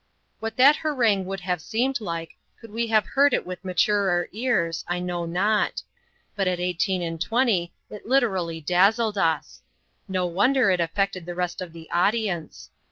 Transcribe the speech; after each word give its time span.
What 0.39 0.57
that 0.57 0.77
harangue 0.77 1.27
would 1.27 1.41
have 1.41 1.61
seemed 1.61 2.01
like, 2.01 2.35
could 2.59 2.71
we 2.71 2.87
have 2.87 3.05
heard 3.05 3.35
it 3.35 3.45
with 3.45 3.63
maturer 3.63 4.29
ears, 4.31 4.83
I 4.87 4.97
know 4.99 5.27
not; 5.27 5.83
but 6.35 6.47
at 6.47 6.59
eighteen 6.59 7.03
and 7.03 7.21
twenty 7.21 7.71
it 7.87 8.07
literally 8.07 8.61
dazzled 8.61 9.19
us. 9.19 9.61
No 10.07 10.25
wonder 10.25 10.71
it 10.71 10.79
affected 10.79 11.27
the 11.27 11.35
rest 11.35 11.61
of 11.61 11.71
the 11.71 11.87
audience. 11.91 12.71